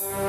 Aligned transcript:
Bye. 0.00 0.25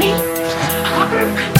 money? 0.00 1.57